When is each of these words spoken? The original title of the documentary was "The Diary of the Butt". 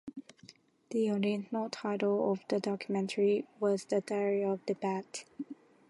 The 0.89 1.11
original 1.11 1.69
title 1.69 2.31
of 2.31 2.39
the 2.49 2.59
documentary 2.59 3.45
was 3.59 3.85
"The 3.85 4.01
Diary 4.01 4.43
of 4.43 4.59
the 4.65 4.73
Butt". 4.73 5.25